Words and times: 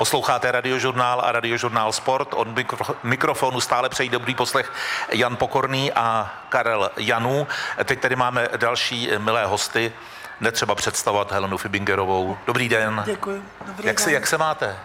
Posloucháte 0.00 0.52
radiožurnál 0.52 1.20
a 1.24 1.32
radiožurnál 1.32 1.92
Sport. 1.92 2.34
Od 2.34 2.48
mikrofonu 3.02 3.60
stále 3.60 3.88
přejí 3.88 4.08
dobrý 4.08 4.34
poslech 4.34 4.72
Jan 5.12 5.36
Pokorný 5.36 5.92
a 5.92 6.30
Karel 6.48 6.90
Janů. 6.96 7.46
Teď 7.84 8.00
tady 8.00 8.16
máme 8.16 8.48
další 8.56 9.10
milé 9.18 9.46
hosty. 9.46 9.92
Netřeba 10.40 10.74
představovat 10.74 11.32
Helenu 11.32 11.56
Fibingerovou. 11.58 12.38
Dobrý 12.46 12.68
den. 12.68 13.02
Děkuji. 13.06 13.42
Dobrý 13.66 13.86
jak, 13.86 13.96
den. 13.96 14.04
Se, 14.04 14.12
jak 14.12 14.26
se 14.26 14.38
máte? 14.38 14.76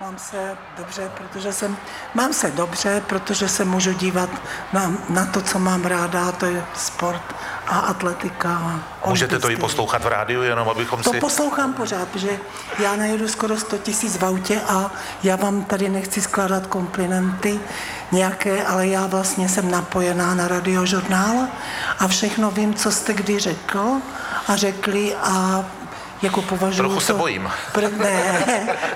Mám 0.00 0.18
se 0.18 0.56
dobře, 0.76 1.10
protože 1.14 1.52
jsem, 1.52 1.76
mám 2.14 2.32
se 2.32 2.50
dobře, 2.50 3.02
protože 3.06 3.48
se 3.48 3.64
můžu 3.64 3.92
dívat 3.92 4.30
na, 4.72 4.92
na 5.08 5.26
to, 5.26 5.40
co 5.40 5.58
mám 5.58 5.84
ráda, 5.84 6.28
a 6.28 6.32
to 6.32 6.46
je 6.46 6.64
sport 6.74 7.34
a 7.66 7.78
atletika. 7.78 8.80
Můžete 9.06 9.38
to 9.38 9.50
i 9.50 9.56
poslouchat 9.56 10.04
v 10.04 10.06
rádiu, 10.06 10.42
jenom 10.42 10.68
abychom 10.68 11.02
to 11.02 11.10
si... 11.10 11.20
To 11.20 11.26
poslouchám 11.26 11.72
pořád, 11.72 12.08
protože 12.08 12.38
já 12.78 12.96
najedu 12.96 13.28
skoro 13.28 13.56
100 13.56 13.78
tisíc 13.78 14.16
v 14.16 14.24
autě 14.24 14.60
a 14.68 14.90
já 15.22 15.36
vám 15.36 15.64
tady 15.64 15.88
nechci 15.88 16.20
skládat 16.20 16.66
komplimenty 16.66 17.60
nějaké, 18.12 18.64
ale 18.64 18.86
já 18.86 19.06
vlastně 19.06 19.48
jsem 19.48 19.70
napojená 19.70 20.34
na 20.34 20.48
radiožurnál 20.48 21.46
a 21.98 22.08
všechno 22.08 22.50
vím, 22.50 22.74
co 22.74 22.92
jste 22.92 23.12
kdy 23.12 23.38
řekl 23.38 23.92
a 24.48 24.56
řekli 24.56 25.14
a 25.14 25.64
jako 26.22 26.42
považuji 26.42 26.78
Trochu 26.78 27.00
se 27.00 27.12
to, 27.12 27.18
bojím. 27.18 27.50
Pro, 27.72 27.88
ne, 27.98 28.46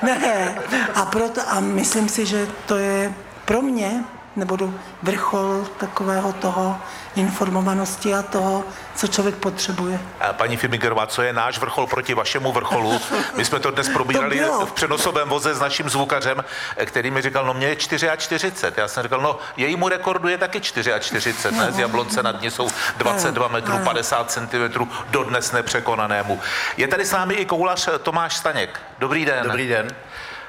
ne. 0.02 0.54
A, 0.94 1.04
proto, 1.04 1.40
a 1.48 1.60
myslím 1.60 2.08
si, 2.08 2.26
že 2.26 2.46
to 2.66 2.76
je 2.76 3.14
pro 3.44 3.62
mě, 3.62 4.04
nebudu 4.38 4.74
vrchol 5.02 5.66
takového 5.78 6.32
toho 6.32 6.76
informovanosti 7.16 8.14
a 8.14 8.22
toho, 8.22 8.64
co 8.94 9.06
člověk 9.06 9.36
potřebuje. 9.36 10.00
A 10.20 10.32
paní 10.32 10.56
Fimigerová, 10.56 11.06
co 11.06 11.22
je 11.22 11.32
náš 11.32 11.58
vrchol 11.58 11.86
proti 11.86 12.14
vašemu 12.14 12.52
vrcholu? 12.52 13.00
My 13.34 13.44
jsme 13.44 13.60
to 13.60 13.70
dnes 13.70 13.88
probírali 13.88 14.40
to 14.40 14.66
v 14.66 14.72
přenosovém 14.72 15.28
voze 15.28 15.54
s 15.54 15.60
naším 15.60 15.90
zvukařem, 15.90 16.44
který 16.84 17.10
mi 17.10 17.22
říkal, 17.22 17.46
no 17.46 17.54
mě 17.54 17.66
je 17.66 17.76
44. 17.76 18.52
Já 18.76 18.88
jsem 18.88 19.02
říkal, 19.02 19.20
no 19.20 19.38
jejímu 19.56 19.88
rekordu 19.88 20.28
je 20.28 20.38
taky 20.38 20.60
44, 20.60 21.34
ne? 21.50 21.72
Z 21.72 21.78
Jablonce 21.78 22.22
nad 22.22 22.40
ní 22.40 22.50
jsou 22.50 22.68
22 22.96 23.48
metrů, 23.48 23.78
50 23.84 24.30
cm, 24.30 24.88
dodnes 25.10 25.52
nepřekonanému. 25.52 26.40
Je 26.76 26.88
tady 26.88 27.04
s 27.04 27.12
námi 27.12 27.34
i 27.34 27.44
koulař 27.44 27.88
Tomáš 28.02 28.36
Staněk. 28.36 28.80
Dobrý 28.98 29.24
den. 29.24 29.44
Dobrý 29.44 29.68
den. 29.68 29.88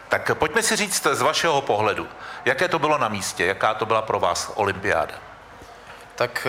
Tak 0.10 0.32
pojďme 0.34 0.64
si 0.64 0.76
říct 0.76 1.08
z 1.12 1.22
vašeho 1.22 1.62
pohledu, 1.62 2.08
jaké 2.46 2.68
to 2.68 2.80
bylo 2.80 2.98
na 2.98 3.08
místě, 3.08 3.46
jaká 3.46 3.74
to 3.74 3.86
byla 3.86 4.02
pro 4.02 4.20
vás 4.20 4.52
olympiáda? 4.56 5.14
Tak 6.16 6.48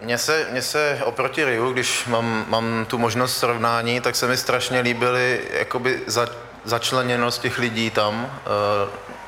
mně 0.00 0.18
se, 0.18 0.46
mně 0.50 0.62
se 0.62 1.00
oproti 1.04 1.44
Riu, 1.44 1.72
když 1.72 2.06
mám, 2.06 2.44
mám 2.48 2.86
tu 2.88 2.98
možnost 2.98 3.36
srovnání, 3.36 4.00
tak 4.00 4.16
se 4.16 4.26
mi 4.26 4.36
strašně 4.36 4.80
líbily 4.80 5.40
jakoby 5.50 6.00
za, 6.06 6.28
začleněnost 6.64 7.40
těch 7.40 7.58
lidí 7.58 7.90
tam. 7.90 8.40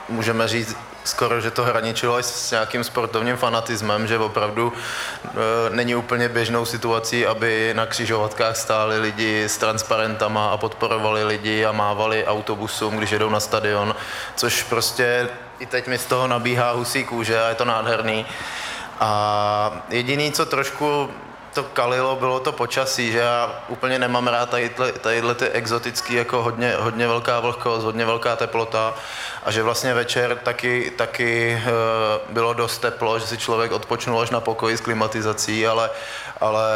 Můžeme 0.09 0.48
říct 0.48 0.77
skoro, 1.07 1.41
že 1.41 1.51
to 1.51 1.65
hraničilo 1.65 2.19
s 2.19 2.51
nějakým 2.51 2.85
sportovním 2.85 3.37
fanatismem, 3.37 4.07
že 4.07 4.19
opravdu 4.19 4.73
e, 4.73 5.31
není 5.71 5.95
úplně 5.95 6.29
běžnou 6.29 6.65
situací, 6.65 7.27
aby 7.27 7.73
na 7.75 7.87
křižovatkách 7.87 8.57
stáli 8.57 8.99
lidi 8.99 9.45
s 9.45 9.59
transparentama 9.59 10.49
a 10.49 10.57
podporovali 10.57 11.25
lidi 11.25 11.65
a 11.65 11.73
mávali 11.73 12.27
autobusům, 12.27 12.97
když 12.97 13.11
jedou 13.11 13.31
na 13.31 13.41
stadion, 13.41 13.95
což 14.37 14.62
prostě 14.62 15.29
i 15.59 15.67
teď 15.67 15.87
mi 15.87 15.99
z 15.99 16.05
toho 16.05 16.27
nabíhá 16.27 16.71
husí 16.71 17.05
kůže 17.05 17.43
a 17.43 17.49
je 17.49 17.55
to 17.55 17.65
nádherný. 17.65 18.27
A 19.01 19.84
jediný, 19.89 20.33
co 20.33 20.47
trošku 20.47 21.11
to 21.57 21.62
kalilo, 21.62 22.17
bylo 22.17 22.41
to 22.41 22.53
počasí, 22.53 23.12
že 23.12 23.19
já 23.19 23.53
úplně 23.69 23.99
nemám 23.99 24.29
rád 24.29 24.51
tadyhle, 24.51 24.93
tadyhle 24.93 25.35
ty 25.35 25.49
exotický, 25.49 26.15
jako 26.15 26.43
hodně, 26.43 26.75
hodně 26.79 27.09
velká 27.09 27.41
vlhkost, 27.41 27.85
hodně 27.85 28.07
velká 28.07 28.37
teplota 28.37 28.95
a 29.45 29.51
že 29.51 29.62
vlastně 29.62 29.95
večer 29.95 30.39
taky, 30.43 30.93
taky 30.97 31.62
uh, 31.65 32.34
bylo 32.34 32.53
dost 32.55 32.79
teplo, 32.79 33.19
že 33.19 33.27
si 33.27 33.39
člověk 33.39 33.73
odpočnul 33.73 34.21
až 34.21 34.31
na 34.31 34.41
pokoji 34.41 34.77
s 34.77 34.81
klimatizací, 34.81 35.67
ale, 35.67 35.91
ale 36.41 36.69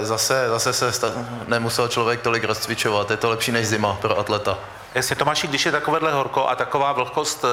zase, 0.00 0.48
zase 0.48 0.72
se 0.72 0.92
sta- 0.92 1.12
nemusel 1.46 1.88
člověk 1.88 2.20
tolik 2.20 2.44
rozcvičovat, 2.44 3.10
je 3.10 3.16
to 3.16 3.30
lepší 3.30 3.52
než 3.52 3.66
zima 3.66 3.98
pro 4.00 4.18
atleta. 4.18 4.58
Jestli 4.94 5.16
Tomáši, 5.16 5.46
když 5.46 5.66
je 5.66 5.72
takovéhle 5.72 6.12
horko 6.12 6.48
a 6.48 6.54
taková 6.54 6.92
vlhkost, 6.92 7.44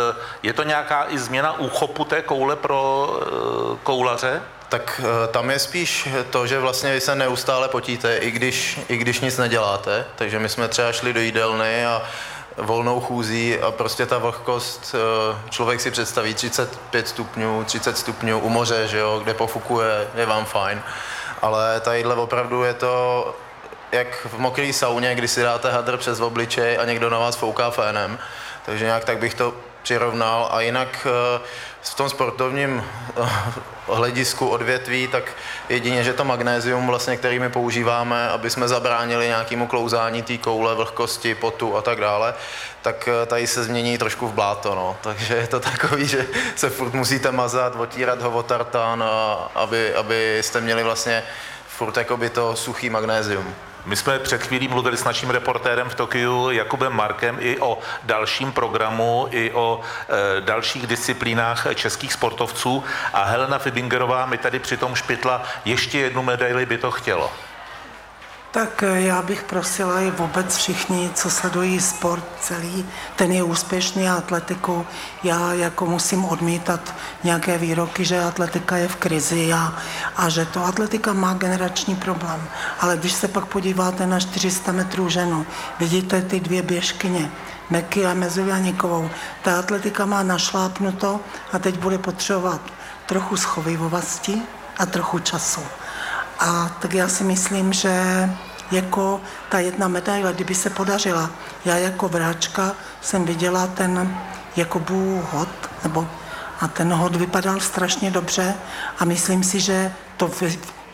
je 0.44 0.54
to 0.54 0.64
nějaká 0.64 1.06
i 1.10 1.18
změna 1.18 1.60
úchopu 1.60 2.06
té 2.06 2.22
koule 2.22 2.56
pro 2.56 3.10
uh, 3.10 3.78
koulaře? 3.84 4.42
Tak 4.70 5.02
tam 5.32 5.50
je 5.50 5.60
spíš 5.60 6.10
to, 6.30 6.48
že 6.48 6.60
vlastně 6.60 6.94
vy 6.94 7.02
se 7.02 7.16
neustále 7.16 7.68
potíte, 7.68 8.18
i 8.18 8.32
když, 8.32 8.80
i 8.88 8.98
když 8.98 9.20
nic 9.20 9.38
neděláte. 9.38 10.06
Takže 10.16 10.40
my 10.40 10.50
jsme 10.50 10.68
třeba 10.68 10.92
šli 10.92 11.14
do 11.14 11.20
jídelny 11.20 11.86
a 11.86 12.02
volnou 12.58 13.02
chůzí 13.02 13.60
a 13.60 13.72
prostě 13.72 14.06
ta 14.06 14.18
vlhkost, 14.18 14.96
člověk 15.50 15.82
si 15.82 15.92
představí 15.92 16.34
35 16.34 17.08
stupňů, 17.08 17.64
30 17.64 17.98
stupňů 17.98 18.40
u 18.40 18.50
moře, 18.50 18.88
že 18.88 18.98
jo, 18.98 19.20
kde 19.24 19.34
pofukuje, 19.34 20.08
je 20.16 20.26
vám 20.26 20.46
fajn. 20.46 20.82
Ale 21.42 21.80
tadyhle 21.80 22.16
opravdu 22.16 22.64
je 22.64 22.74
to 22.74 23.36
jak 23.92 24.26
v 24.26 24.38
mokré 24.38 24.74
sauně, 24.74 25.16
kdy 25.16 25.28
si 25.28 25.42
dáte 25.42 25.72
hadr 25.72 25.98
přes 25.98 26.20
obličej 26.20 26.78
a 26.78 26.86
někdo 26.86 27.10
na 27.10 27.20
vás 27.20 27.36
fouká 27.36 27.72
fénem. 27.72 28.20
Takže 28.66 28.86
nějak 28.86 29.06
tak 29.06 29.18
bych 29.18 29.34
to 29.34 29.54
přirovnal. 29.84 30.50
A 30.52 30.62
jinak 30.62 31.08
v 31.86 31.96
tom 31.96 32.10
sportovním 32.10 32.84
hledisku 33.88 34.50
odvětví, 34.50 35.08
tak 35.08 35.24
jedině, 35.70 36.04
že 36.04 36.14
to 36.14 36.26
magnézium, 36.26 36.88
vlastně, 36.88 37.18
který 37.18 37.40
my 37.40 37.50
používáme, 37.50 38.30
aby 38.30 38.50
jsme 38.50 38.68
zabránili 38.68 39.28
nějakému 39.28 39.68
klouzání 39.68 40.22
té 40.22 40.38
koule, 40.38 40.76
vlhkosti, 40.76 41.36
potu 41.36 41.78
a 41.78 41.82
tak 41.82 42.00
dále, 42.00 42.34
tak 42.82 43.10
tady 43.26 43.48
se 43.48 43.64
změní 43.64 43.98
trošku 43.98 44.28
v 44.28 44.34
bláto, 44.34 44.76
no. 44.76 44.98
Takže 45.02 45.36
je 45.36 45.48
to 45.48 45.60
takový, 45.60 46.08
že 46.08 46.28
se 46.56 46.70
furt 46.70 46.94
musíte 46.94 47.32
mazat, 47.32 47.76
otírat 47.76 48.22
ho 48.22 48.32
o 48.32 48.44
tartán, 48.44 49.04
aby, 49.56 49.96
abyste 49.96 50.62
měli 50.62 50.84
vlastně 50.84 51.24
furt 51.68 51.98
jakoby 51.98 52.30
to 52.30 52.56
suchý 52.56 52.90
magnézium. 52.90 53.56
My 53.86 53.96
jsme 53.96 54.20
před 54.20 54.44
chvílí 54.44 54.68
mluvili 54.68 54.98
s 54.98 55.04
naším 55.04 55.30
reportérem 55.30 55.90
v 55.90 55.96
Tokiu 55.96 56.50
Jakubem 56.50 56.94
Markem 56.94 57.38
i 57.40 57.60
o 57.60 57.80
dalším 58.04 58.52
programu, 58.52 59.28
i 59.32 59.52
o 59.52 59.82
e, 60.38 60.42
dalších 60.42 60.88
disciplínách 60.88 61.68
českých 61.76 62.14
sportovců 62.14 62.84
a 63.14 63.24
Helena 63.24 63.60
Fibingerová 63.60 64.26
mi 64.26 64.38
tady 64.38 64.60
přitom 64.60 64.96
špitla 64.96 65.44
ještě 65.66 66.00
jednu 66.00 66.24
medaili 66.24 66.66
by 66.66 66.78
to 66.78 66.92
chtělo. 66.92 67.32
Tak 68.56 68.84
já 68.96 69.22
bych 69.22 69.44
prosila 69.44 70.00
i 70.00 70.12
vůbec 70.12 70.56
všichni, 70.56 71.12
co 71.14 71.30
sledují 71.30 71.82
sport 71.82 72.24
celý, 72.40 72.86
ten 73.16 73.32
je 73.32 73.44
úspěšný 73.44 74.10
atletiku. 74.10 74.86
Já 75.24 75.54
jako 75.54 75.86
musím 75.86 76.26
odmítat 76.26 76.96
nějaké 77.24 77.58
výroky, 77.58 78.06
že 78.06 78.24
atletika 78.24 78.78
je 78.78 78.88
v 78.88 78.96
krizi 78.96 79.54
a, 79.54 79.74
a 80.18 80.30
že 80.30 80.46
to 80.46 80.66
atletika 80.66 81.14
má 81.14 81.34
generační 81.34 81.96
problém. 81.96 82.48
Ale 82.80 82.98
když 82.98 83.12
se 83.12 83.28
pak 83.28 83.46
podíváte 83.46 84.08
na 84.08 84.20
400 84.20 84.72
metrů 84.72 85.10
ženu, 85.10 85.46
vidíte 85.80 86.22
ty 86.22 86.40
dvě 86.40 86.62
běžkyně, 86.62 87.32
Meky 87.70 88.06
a 88.06 88.14
Mezulianikovou. 88.14 89.10
Ta 89.42 89.60
atletika 89.60 90.06
má 90.06 90.24
našlápnuto 90.24 91.20
a 91.54 91.60
teď 91.60 91.78
bude 91.78 91.98
potřebovat 91.98 92.62
trochu 93.06 93.38
schovivovosti 93.38 94.42
a 94.78 94.86
trochu 94.86 95.20
času. 95.20 95.62
A 96.40 96.70
tak 96.80 96.94
já 96.94 97.08
si 97.08 97.24
myslím, 97.24 97.74
že 97.74 98.30
jako 98.72 99.22
ta 99.50 99.60
jedna 99.60 99.88
medaile, 99.88 100.34
kdyby 100.34 100.56
se 100.56 100.70
podařila, 100.70 101.30
já 101.66 101.78
jako 101.78 102.08
vráčka 102.08 102.72
jsem 103.02 103.26
viděla 103.26 103.68
ten 103.68 104.18
Jakobův 104.56 105.34
hod, 105.34 105.50
nebo 105.84 106.08
a 106.62 106.68
ten 106.68 106.94
hod 106.94 107.16
vypadal 107.16 107.60
strašně 107.60 108.12
dobře 108.12 108.54
a 109.00 109.06
myslím 109.06 109.44
si, 109.44 109.60
že 109.60 109.94
to 110.18 110.32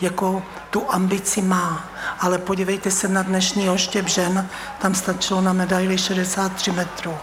jako 0.01 0.43
tu 0.69 0.85
ambici 0.89 1.41
má. 1.41 1.85
Ale 2.19 2.37
podívejte 2.37 2.91
se 2.91 3.07
na 3.07 3.23
dnešní 3.23 3.69
oštěp 3.69 4.07
žen, 4.07 4.49
tam 4.79 4.95
stačilo 4.95 5.41
na 5.41 5.53
medaili 5.53 5.97
63 5.97 6.71
metrů. 6.71 7.17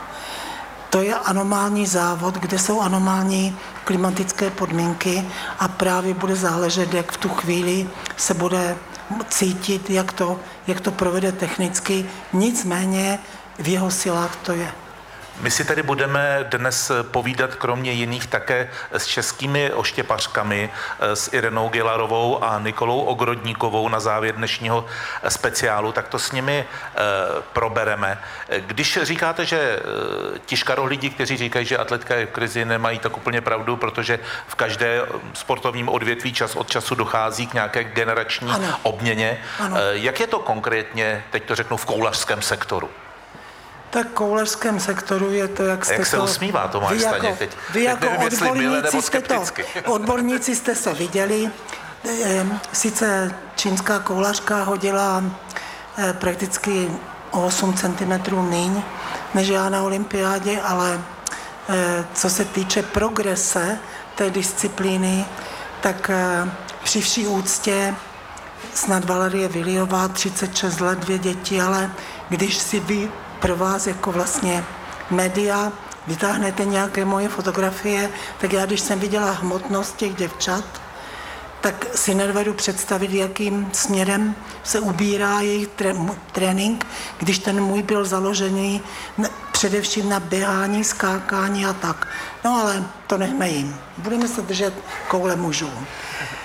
To 0.90 1.02
je 1.02 1.14
anomální 1.14 1.86
závod, 1.86 2.34
kde 2.34 2.58
jsou 2.58 2.80
anomální 2.80 3.56
klimatické 3.84 4.50
podmínky 4.50 5.24
a 5.58 5.68
právě 5.68 6.14
bude 6.14 6.36
záležet, 6.36 6.94
jak 6.94 7.12
v 7.12 7.16
tu 7.16 7.28
chvíli 7.28 7.88
se 8.16 8.34
bude 8.34 8.76
cítit, 9.28 9.90
jak 9.90 10.12
to, 10.12 10.40
jak 10.66 10.80
to 10.80 10.90
provede 10.90 11.32
technicky. 11.32 12.06
Nicméně 12.32 13.18
v 13.58 13.68
jeho 13.68 13.90
silách 13.90 14.36
to 14.36 14.52
je. 14.52 14.72
My 15.40 15.50
si 15.50 15.64
tady 15.64 15.82
budeme 15.82 16.46
dnes 16.50 16.92
povídat 17.02 17.54
kromě 17.54 17.92
jiných 17.92 18.26
také 18.26 18.70
s 18.92 19.06
českými 19.06 19.72
oštěpařkami, 19.72 20.70
s 21.00 21.32
Irenou 21.32 21.68
Gilarovou 21.68 22.44
a 22.44 22.58
Nikolou 22.58 23.00
Ogrodníkovou 23.00 23.88
na 23.88 24.00
závěr 24.00 24.34
dnešního 24.34 24.84
speciálu, 25.28 25.92
tak 25.92 26.08
to 26.08 26.18
s 26.18 26.32
nimi 26.32 26.58
e, 26.58 26.64
probereme. 27.52 28.18
Když 28.58 28.98
říkáte, 29.02 29.44
že 29.44 29.56
e, 29.56 29.78
ti 30.46 30.56
škarohlídi, 30.56 31.10
kteří 31.10 31.36
říkají, 31.36 31.66
že 31.66 31.78
atletka 31.78 32.14
je 32.14 32.26
v 32.26 32.30
krizi, 32.30 32.64
nemají 32.64 32.98
tak 32.98 33.16
úplně 33.16 33.40
pravdu, 33.40 33.76
protože 33.76 34.18
v 34.48 34.54
každé 34.54 35.02
sportovním 35.34 35.88
odvětví 35.88 36.32
čas 36.32 36.56
od 36.56 36.70
času 36.70 36.94
dochází 36.94 37.46
k 37.46 37.54
nějaké 37.54 37.84
generační 37.84 38.50
ano. 38.50 38.78
obměně. 38.82 39.38
Ano. 39.58 39.76
Jak 39.90 40.20
je 40.20 40.26
to 40.26 40.38
konkrétně, 40.38 41.24
teď 41.30 41.44
to 41.44 41.54
řeknu, 41.54 41.76
v 41.76 41.84
koulařském 41.84 42.42
sektoru? 42.42 42.90
Tak 43.90 44.08
koulařském 44.08 44.80
sektoru 44.80 45.30
je 45.30 45.48
to, 45.48 45.62
jak 45.62 45.84
jste 45.84 45.94
jak 45.94 46.06
se 46.06 46.16
to... 46.16 46.24
usmívá 46.24 46.68
Tomáš 46.68 46.92
vy 46.92 47.02
jako, 47.02 47.36
teď? 47.38 47.50
Vy 47.50 47.72
Teď 47.72 47.82
jako 47.82 48.04
nevím, 48.04 48.22
jestli 48.22 48.52
mile 48.52 48.78
odborníci 48.78 49.02
jste, 49.02 49.20
to, 49.20 49.44
odborníci 49.92 50.56
jste 50.56 50.74
se 50.74 50.94
viděli. 50.94 51.50
Ehm, 52.24 52.60
Sice 52.72 53.34
čínská 53.56 53.98
koulařka 53.98 54.62
hodila 54.62 55.24
eh, 55.98 56.12
prakticky 56.12 56.90
o 57.30 57.46
8 57.46 57.74
cm 57.74 58.36
míň 58.36 58.82
než 59.34 59.48
já 59.48 59.68
na 59.68 59.82
olympiádě, 59.82 60.60
ale 60.60 61.00
eh, 61.68 62.04
co 62.14 62.30
se 62.30 62.44
týče 62.44 62.82
progrese 62.82 63.78
té 64.14 64.30
disciplíny, 64.30 65.24
tak 65.80 66.10
eh, 66.10 66.50
při 66.84 67.00
vší 67.00 67.26
úctě 67.26 67.94
snad 68.74 69.04
Valerie 69.04 69.48
Viliová, 69.48 70.08
36 70.08 70.80
let, 70.80 70.98
dvě 70.98 71.18
děti, 71.18 71.60
ale 71.60 71.90
když 72.28 72.56
si 72.56 72.80
vy 72.80 73.10
pro 73.40 73.56
vás 73.56 73.86
jako 73.86 74.12
vlastně 74.12 74.64
média 75.10 75.72
vytáhnete 76.06 76.64
nějaké 76.64 77.04
moje 77.04 77.28
fotografie, 77.28 78.10
tak 78.38 78.52
já 78.52 78.66
když 78.66 78.80
jsem 78.80 79.00
viděla 79.00 79.30
hmotnost 79.30 79.96
těch 79.96 80.14
děvčat, 80.14 80.64
tak 81.60 81.86
si 81.94 82.14
nedovedu 82.14 82.54
představit, 82.54 83.10
jakým 83.12 83.70
směrem 83.72 84.34
se 84.64 84.80
ubírá 84.80 85.40
jejich 85.40 85.68
tré, 85.68 85.94
trénink, 86.32 86.86
když 87.18 87.38
ten 87.38 87.60
můj 87.60 87.82
byl 87.82 88.04
založený 88.04 88.82
především 89.52 90.08
na 90.08 90.20
běhání, 90.20 90.84
skákání 90.84 91.66
a 91.66 91.72
tak. 91.72 92.08
No 92.44 92.60
ale 92.62 92.84
to 93.06 93.18
nechme 93.18 93.48
jim. 93.48 93.76
Budeme 93.98 94.28
se 94.28 94.42
držet 94.42 94.74
koule 95.08 95.36
mužů. 95.36 95.70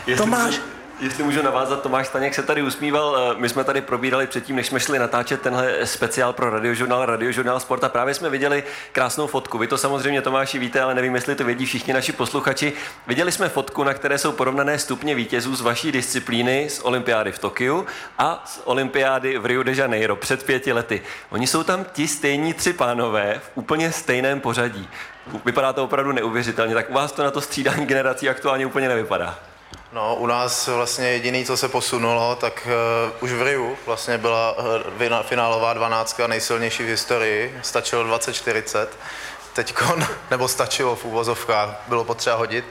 Jestli 0.07 0.25
Tomáš, 0.25 0.59
jestli 1.03 1.23
můžu 1.23 1.41
navázat, 1.41 1.81
Tomáš 1.81 2.07
Staněk 2.07 2.35
se 2.35 2.43
tady 2.43 2.63
usmíval. 2.63 3.17
eh, 3.17 3.35
My 3.39 3.49
jsme 3.49 3.63
tady 3.63 3.81
probírali 3.81 4.27
předtím, 4.27 4.55
než 4.55 4.67
jsme 4.67 4.79
šli 4.79 4.99
natáčet 4.99 5.41
tenhle 5.41 5.85
speciál 5.85 6.33
pro 6.33 6.49
radiožurnál, 6.49 7.05
radiožurnál 7.05 7.59
Sport 7.59 7.83
a 7.83 7.89
právě 7.89 8.13
jsme 8.13 8.29
viděli 8.29 8.63
krásnou 8.91 9.27
fotku. 9.27 9.57
Vy 9.57 9.67
to 9.67 9.77
samozřejmě, 9.77 10.21
Tomáši, 10.21 10.59
víte, 10.59 10.81
ale 10.81 10.95
nevím, 10.95 11.15
jestli 11.15 11.35
to 11.35 11.43
vědí 11.43 11.65
všichni 11.65 11.93
naši 11.93 12.11
posluchači. 12.11 12.73
Viděli 13.07 13.31
jsme 13.31 13.49
fotku, 13.49 13.83
na 13.83 13.93
které 13.93 14.17
jsou 14.17 14.31
porovnané 14.31 14.79
stupně 14.79 15.15
vítězů 15.15 15.55
z 15.55 15.61
vaší 15.61 15.91
disciplíny 15.91 16.69
z 16.69 16.79
olympiády 16.79 17.31
v 17.31 17.39
Tokiu 17.39 17.85
a 18.17 18.43
z 18.45 18.61
olympiády 18.63 19.37
v 19.37 19.45
Rio 19.45 19.63
de 19.63 19.75
Janeiro 19.75 20.15
před 20.15 20.43
pěti 20.43 20.73
lety. 20.73 21.01
Oni 21.29 21.47
jsou 21.47 21.63
tam 21.63 21.85
ti 21.93 22.07
stejní 22.07 22.53
tři 22.53 22.73
pánové 22.73 23.41
v 23.43 23.51
úplně 23.55 23.91
stejném 23.91 24.39
pořadí. 24.39 24.89
Vypadá 25.45 25.73
to 25.73 25.83
opravdu 25.83 26.11
neuvěřitelně, 26.11 26.73
tak 26.73 26.89
u 26.89 26.93
vás 26.93 27.11
to 27.11 27.23
na 27.23 27.31
to 27.31 27.41
střídání 27.41 27.85
generací 27.85 28.29
aktuálně 28.29 28.65
úplně 28.65 28.87
nevypadá. 28.87 29.39
No, 29.93 30.15
u 30.15 30.27
nás 30.27 30.67
vlastně 30.67 31.07
jediný, 31.07 31.45
co 31.45 31.57
se 31.57 31.69
posunulo, 31.69 32.35
tak 32.35 32.67
uh, 32.67 33.23
už 33.23 33.31
v 33.31 33.41
Riu 33.41 33.77
vlastně 33.85 34.17
byla 34.17 34.55
uh, 34.57 35.21
finálová 35.21 35.73
dvanáctka 35.73 36.27
nejsilnější 36.27 36.83
v 36.83 36.87
historii, 36.87 37.59
stačilo 37.61 38.03
20-40, 38.03 38.87
teďkon, 39.53 40.07
nebo 40.31 40.47
stačilo 40.47 40.95
v 40.95 41.05
úvozovkách, 41.05 41.69
bylo 41.87 42.03
potřeba 42.03 42.35
hodit, 42.35 42.65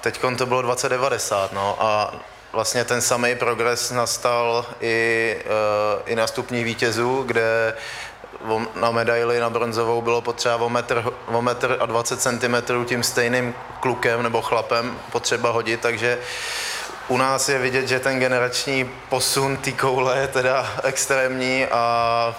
teďkon 0.00 0.36
to 0.36 0.46
bylo 0.46 0.62
20-90, 0.62 1.48
no 1.52 1.76
a 1.80 2.14
vlastně 2.52 2.84
ten 2.84 3.00
samý 3.00 3.34
progres 3.34 3.90
nastal 3.90 4.66
i, 4.80 5.36
uh, 5.44 6.02
i 6.06 6.16
na 6.16 6.26
stupních 6.26 6.64
vítězů, 6.64 7.22
kde 7.26 7.74
na 8.74 8.90
medaili 8.90 9.40
na 9.40 9.50
bronzovou 9.50 10.02
bylo 10.02 10.20
potřeba 10.20 10.56
o 10.56 10.68
metr, 10.68 11.12
o 11.26 11.42
metr 11.42 11.76
a 11.80 11.86
20 11.86 12.20
cm 12.20 12.84
tím 12.84 13.02
stejným 13.02 13.54
klukem 13.80 14.22
nebo 14.22 14.42
chlapem 14.42 14.98
potřeba 15.12 15.50
hodit, 15.50 15.80
takže 15.80 16.18
u 17.08 17.16
nás 17.16 17.48
je 17.48 17.58
vidět, 17.58 17.88
že 17.88 18.00
ten 18.00 18.18
generační 18.18 18.90
posun 19.08 19.56
té 19.56 19.72
koule 19.72 20.18
je 20.18 20.28
teda 20.28 20.72
extrémní 20.84 21.66
a 21.66 22.36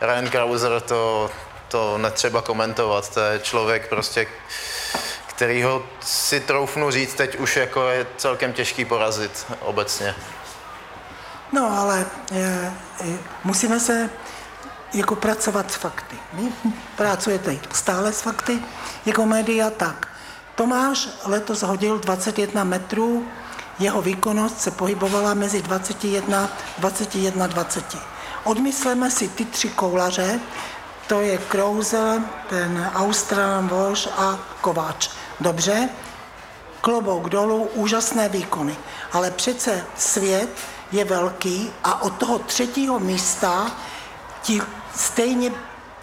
Ryan 0.00 0.30
Krauser 0.30 0.80
to, 0.80 1.30
to 1.68 1.98
netřeba 1.98 2.42
komentovat, 2.42 3.14
to 3.14 3.20
je 3.20 3.38
člověk 3.38 3.88
prostě, 3.88 4.26
kterýho 5.26 5.82
si 6.00 6.40
troufnu 6.40 6.90
říct 6.90 7.14
teď 7.14 7.38
už 7.38 7.56
jako 7.56 7.88
je 7.88 8.06
celkem 8.16 8.52
těžký 8.52 8.84
porazit 8.84 9.46
obecně. 9.60 10.14
No, 11.52 11.78
ale 11.78 12.06
e, 12.32 12.72
e, 13.00 13.18
musíme 13.44 13.80
se 13.80 14.10
jako 14.96 15.16
pracovat 15.16 15.72
s 15.72 15.74
fakty. 15.74 16.16
Vy 16.32 16.52
pracujete 16.96 17.58
stále 17.72 18.12
s 18.12 18.20
fakty 18.20 18.58
jako 19.06 19.26
média, 19.26 19.70
tak. 19.70 20.08
Tomáš 20.54 21.08
letos 21.24 21.62
hodil 21.62 21.98
21 21.98 22.64
metrů, 22.64 23.26
jeho 23.78 24.02
výkonnost 24.02 24.60
se 24.60 24.70
pohybovala 24.70 25.34
mezi 25.34 25.62
21, 25.62 26.48
21, 26.78 27.46
20. 27.46 27.96
Odmysleme 28.44 29.10
si 29.10 29.28
ty 29.28 29.44
tři 29.44 29.68
koulaře, 29.68 30.40
to 31.06 31.20
je 31.20 31.38
Krause, 31.38 32.22
ten 32.48 32.90
Australan 32.94 33.68
Walsh 33.68 34.08
a 34.16 34.38
Kováč. 34.60 35.10
Dobře, 35.40 35.88
klobouk 36.80 37.28
dolů, 37.28 37.68
úžasné 37.74 38.28
výkony. 38.28 38.76
Ale 39.12 39.30
přece 39.30 39.84
svět 39.96 40.48
je 40.92 41.04
velký 41.04 41.70
a 41.84 42.02
od 42.02 42.12
toho 42.16 42.38
třetího 42.38 43.00
místa 43.00 43.70
ti 44.42 44.60
stejně 44.96 45.52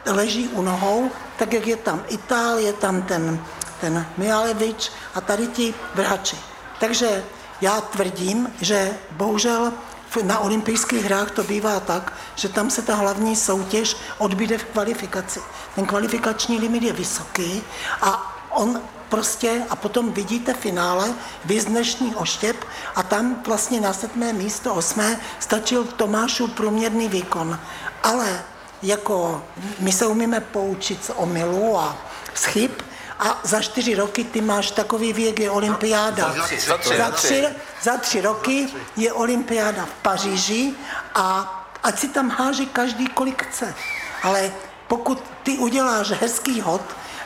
leží 0.05 0.47
u 0.47 0.61
nohou, 0.61 1.11
tak 1.37 1.53
jak 1.53 1.67
je 1.67 1.77
tam 1.77 2.03
Itálie, 2.07 2.73
tam 2.73 3.01
ten, 3.01 3.45
ten 3.81 4.05
Mialevič 4.17 4.91
a 5.15 5.21
tady 5.21 5.47
ti 5.47 5.73
vrhači. 5.95 6.37
Takže 6.79 7.23
já 7.61 7.81
tvrdím, 7.81 8.53
že 8.61 8.97
bohužel 9.11 9.73
na 10.21 10.39
olympijských 10.39 11.05
hrách 11.05 11.31
to 11.31 11.43
bývá 11.43 11.79
tak, 11.79 12.13
že 12.35 12.49
tam 12.49 12.69
se 12.69 12.81
ta 12.81 12.95
hlavní 12.95 13.35
soutěž 13.35 13.97
odbíde 14.17 14.57
v 14.57 14.63
kvalifikaci. 14.63 15.41
Ten 15.75 15.85
kvalifikační 15.85 16.59
limit 16.59 16.83
je 16.83 16.93
vysoký 16.93 17.63
a 18.01 18.35
on 18.49 18.81
prostě 19.09 19.63
a 19.69 19.75
potom 19.75 20.11
vidíte 20.11 20.53
finále, 20.53 21.13
vys 21.45 21.65
dnešní 21.65 22.15
oštěp 22.15 22.65
a 22.95 23.03
tam 23.03 23.41
vlastně 23.47 23.81
na 23.81 23.93
sedmé 23.93 24.33
místo, 24.33 24.73
osmé, 24.73 25.19
stačil 25.39 25.83
Tomášův 25.83 26.51
průměrný 26.51 27.07
výkon. 27.07 27.59
Ale 28.03 28.43
jako 28.83 29.43
my 29.79 29.91
se 29.91 30.05
umíme 30.05 30.39
poučit 30.39 31.05
z 31.05 31.11
omylů 31.15 31.77
a 31.77 31.97
z 32.33 32.45
chyb 32.45 32.71
a 33.19 33.39
za 33.43 33.61
čtyři 33.61 33.95
roky 33.95 34.23
ty 34.23 34.41
máš 34.41 34.71
takový 34.71 35.13
věk, 35.13 35.39
je 35.39 35.51
olympiáda. 35.51 36.33
Za 36.37 36.43
tři, 36.43 36.59
za 36.59 36.77
tři, 36.77 36.89
za 36.89 37.05
za 37.05 37.11
tři, 37.11 37.45
za 37.81 37.97
tři 37.97 38.21
roky 38.21 38.67
je 38.95 39.13
olympiáda 39.13 39.85
v 39.85 39.93
Paříži 40.01 40.73
a 41.15 41.59
ať 41.83 41.99
si 41.99 42.07
tam 42.07 42.29
háže 42.29 42.65
každý 42.65 43.07
kolik 43.07 43.43
chce. 43.43 43.75
Ale 44.23 44.51
pokud 44.87 45.23
ty 45.43 45.57
uděláš 45.57 46.09
hezký 46.09 46.61
hod, 46.61 46.81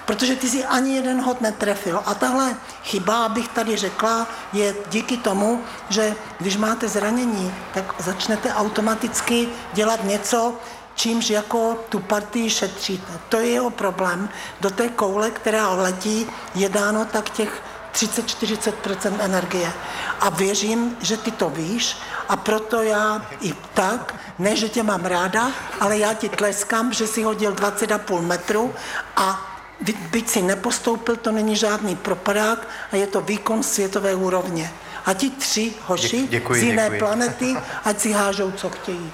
protože 0.05 0.35
ty 0.35 0.49
si 0.49 0.65
ani 0.65 0.95
jeden 0.95 1.21
hod 1.21 1.41
netrefil. 1.41 2.01
A 2.05 2.13
tahle 2.13 2.55
chyba, 2.83 3.25
abych 3.25 3.47
tady 3.47 3.77
řekla, 3.77 4.27
je 4.53 4.75
díky 4.89 5.17
tomu, 5.17 5.63
že 5.89 6.15
když 6.39 6.57
máte 6.57 6.87
zranění, 6.87 7.53
tak 7.73 7.95
začnete 7.99 8.53
automaticky 8.53 9.49
dělat 9.73 10.03
něco, 10.03 10.55
čímž 10.97 11.29
jako 11.29 11.77
tu 11.89 11.99
partii 11.99 12.49
šetříte. 12.49 13.11
To 13.29 13.37
je 13.39 13.47
jeho 13.49 13.69
problém. 13.69 14.29
Do 14.61 14.69
té 14.69 14.89
koule, 14.89 15.31
která 15.31 15.69
letí, 15.69 16.27
je 16.55 16.69
dáno 16.69 17.05
tak 17.05 17.29
těch 17.29 17.61
30-40% 17.93 19.13
energie. 19.19 19.73
A 20.19 20.29
věřím, 20.29 20.97
že 21.01 21.17
ty 21.17 21.31
to 21.31 21.49
víš 21.49 21.97
a 22.29 22.35
proto 22.35 22.81
já 22.83 23.25
i 23.41 23.53
tak, 23.73 24.15
ne, 24.39 24.55
že 24.55 24.69
tě 24.69 24.83
mám 24.83 25.05
ráda, 25.05 25.51
ale 25.79 25.97
já 25.97 26.13
ti 26.13 26.29
tleskám, 26.29 26.93
že 26.93 27.07
si 27.07 27.23
hodil 27.23 27.51
20,5 27.53 28.21
metru 28.21 28.73
a 29.15 29.53
by- 29.81 29.93
byť 30.11 30.29
si 30.29 30.41
nepostoupil, 30.41 31.15
to 31.15 31.31
není 31.31 31.55
žádný 31.55 31.95
propadák 31.95 32.67
a 32.91 32.95
je 32.95 33.07
to 33.07 33.21
výkon 33.21 33.63
světové 33.63 34.15
úrovně. 34.15 34.71
A 35.05 35.13
ti 35.13 35.29
tři 35.29 35.73
hoši 35.85 36.17
Dě- 36.17 36.27
děkuji, 36.29 36.61
z 36.61 36.63
jiné 36.63 36.83
děkuji. 36.83 36.99
planety, 36.99 37.57
ať 37.85 37.99
si 37.99 38.11
hážou, 38.11 38.51
co 38.51 38.69
chtějí. 38.69 39.11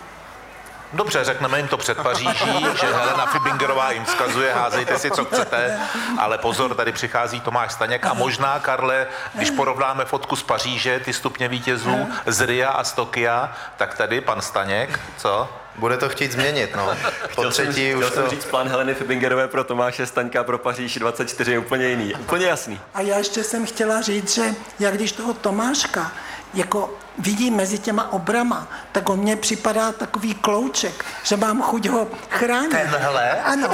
Dobře, 0.94 1.24
řekneme 1.24 1.58
jim 1.58 1.68
to 1.68 1.78
před 1.78 1.98
Paříží, 1.98 2.66
že 2.82 2.94
Helena 2.94 3.26
Fibingerová 3.26 3.92
jim 3.92 4.06
vzkazuje, 4.06 4.54
házejte 4.54 5.00
si, 5.00 5.12
co 5.12 5.26
chcete, 5.26 5.80
ale 6.20 6.38
pozor, 6.38 6.76
tady 6.76 6.92
přichází 6.92 7.42
Tomáš 7.42 7.72
Staněk 7.72 8.06
a 8.06 8.14
možná, 8.14 8.60
Karle, 8.60 9.08
když 9.34 9.52
porovnáme 9.52 10.06
fotku 10.06 10.36
z 10.36 10.44
Paříže, 10.44 11.00
ty 11.00 11.14
stupně 11.14 11.48
vítězů 11.48 12.08
z 12.26 12.42
Ria 12.42 12.70
a 12.70 12.84
z 12.84 12.92
Tokia, 12.94 13.56
tak 13.78 13.98
tady 13.98 14.22
pan 14.22 14.42
Staněk, 14.42 15.00
co? 15.18 15.50
Bude 15.76 15.98
to 15.98 16.10
chtít 16.10 16.32
změnit, 16.32 16.76
no. 16.76 16.86
Po 17.22 17.28
Chtěl 17.28 17.52
jsem, 17.52 17.66
třetí 17.66 17.88
chtěl 17.88 18.00
už 18.00 18.06
jsem 18.14 18.24
to... 18.24 18.30
říct, 18.30 18.46
plán 18.46 18.68
Heleny 18.68 18.94
Fibingerové 18.94 19.48
pro 19.48 19.64
Tomáše 19.64 20.06
Staňka 20.06 20.44
pro 20.44 20.58
Paříž 20.58 20.98
24 20.98 21.52
je 21.52 21.60
úplně 21.60 21.88
jiný. 21.88 22.14
Úplně 22.16 22.46
jasný. 22.46 22.80
A 22.94 23.02
já 23.02 23.18
ještě 23.18 23.44
jsem 23.44 23.66
chtěla 23.66 24.02
říct, 24.02 24.34
že 24.34 24.44
já 24.80 24.92
když 24.92 25.12
toho 25.12 25.34
Tomáška 25.34 26.12
jako 26.54 26.98
vidím 27.18 27.56
mezi 27.56 27.80
těma 27.80 28.14
obrama, 28.14 28.68
tak 28.92 29.10
on 29.10 29.20
mně 29.20 29.36
připadá 29.36 29.92
takový 29.92 30.34
klouček, 30.34 31.06
že 31.24 31.38
mám 31.38 31.62
chuť 31.62 31.88
ho 31.88 32.08
chránit. 32.30 32.72
Tenhle? 32.72 33.32
Ano. 33.42 33.70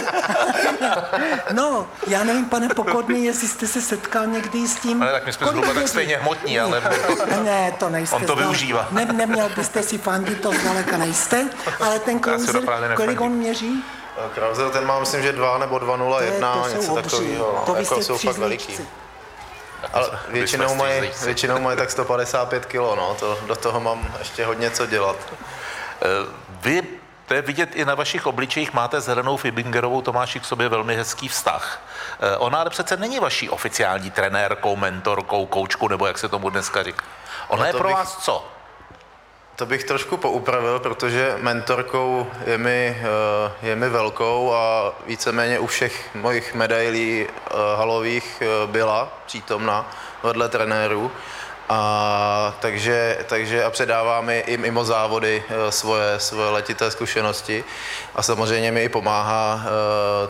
no, 1.53 1.87
já 2.07 2.23
nevím, 2.23 2.45
pane 2.45 2.69
Pokorný, 2.69 3.25
jestli 3.25 3.47
jste 3.47 3.67
se 3.67 3.81
setkal 3.81 4.27
někdy 4.27 4.67
s 4.67 4.75
tím. 4.75 5.03
Ale 5.03 5.11
tak 5.11 5.25
my 5.25 5.33
jsme 5.33 5.47
Kolik 5.47 5.63
zhruba 5.63 5.79
tak 5.79 5.87
stejně 5.87 6.17
hmotní, 6.17 6.59
ale 6.59 6.81
Ne, 7.43 7.71
to 7.79 7.89
nejste. 7.89 8.15
On 8.15 8.25
to 8.25 8.35
využívá. 8.35 8.87
Ne, 8.91 9.05
neměl 9.05 9.49
byste 9.55 9.83
si 9.83 9.97
fandit, 9.97 10.41
to 10.41 10.51
zdaleka 10.51 10.97
nejste, 10.97 11.49
ale 11.79 11.99
ten 11.99 12.17
opravdu 12.17 12.95
kolik 12.95 13.21
on 13.21 13.31
měří? 13.31 13.83
Krauzel 14.33 14.69
ten 14.69 14.85
má, 14.85 14.99
myslím, 14.99 15.21
že 15.21 15.31
2 15.31 15.57
nebo 15.57 15.75
2,01, 15.75 16.69
něco 16.75 16.95
takového. 16.95 17.53
No. 17.55 17.63
To 17.65 17.75
jako 17.75 18.03
jsou 18.03 18.17
fakt 18.17 18.37
veliký. 18.37 18.77
Ale 19.93 20.19
většinou 20.27 20.75
mají, 20.75 21.11
většinou 21.23 21.59
mají 21.59 21.77
tak 21.77 21.91
155 21.91 22.65
kg, 22.65 22.75
no, 22.75 23.15
to, 23.19 23.37
do 23.47 23.55
toho 23.55 23.79
mám 23.79 24.13
ještě 24.19 24.45
hodně 24.45 24.71
co 24.71 24.85
dělat. 24.85 25.15
Eh, 26.01 26.05
vy, 26.49 26.83
to 27.25 27.33
je 27.33 27.41
vidět 27.41 27.75
i 27.75 27.85
na 27.85 27.95
vašich 27.95 28.25
obličejích, 28.25 28.73
máte 28.73 29.01
s 29.01 29.07
Helenou 29.07 29.37
Fibingerovou 29.37 30.01
Tomáši 30.01 30.39
k 30.39 30.45
sobě 30.45 30.69
velmi 30.69 30.95
hezký 30.95 31.27
vztah. 31.27 31.81
Eh, 32.19 32.37
ona 32.37 32.59
ale 32.59 32.69
přece 32.69 32.97
není 32.97 33.19
vaší 33.19 33.49
oficiální 33.49 34.11
trenérkou, 34.11 34.75
mentorkou, 34.75 35.45
koučku, 35.45 35.87
nebo 35.87 36.07
jak 36.07 36.17
se 36.17 36.29
tomu 36.29 36.49
dneska 36.49 36.83
říká. 36.83 37.05
Ona 37.47 37.61
no 37.61 37.67
je 37.67 37.73
pro 37.73 37.87
bych... 37.87 37.97
vás 37.97 38.17
co? 38.17 38.58
To 39.59 39.65
bych 39.65 39.83
trošku 39.83 40.17
poupravil, 40.17 40.79
protože 40.79 41.35
mentorkou 41.41 42.27
je 42.45 42.57
mi, 42.57 42.97
eh, 42.99 43.67
je 43.67 43.75
mi 43.75 43.89
velkou 43.89 44.53
a 44.53 44.93
víceméně 45.07 45.59
u 45.59 45.67
všech 45.67 46.15
mojich 46.15 46.53
medailí 46.53 47.27
eh, 47.27 47.53
halových 47.75 48.41
eh, 48.41 48.67
byla 48.67 49.13
přítomna 49.25 49.91
vedle 50.23 50.49
trenérů. 50.49 51.11
A 51.69 52.55
takže, 52.59 53.17
takže 53.25 53.63
a 53.63 53.69
předává 53.69 54.21
mi 54.21 54.39
i 54.39 54.57
mimo 54.57 54.85
závody 54.85 55.43
svoje, 55.69 56.19
svoje 56.19 56.49
letité 56.49 56.91
zkušenosti. 56.91 57.63
A 58.15 58.23
samozřejmě 58.23 58.71
mi 58.71 58.83
i 58.83 58.89
pomáhá, 58.89 59.61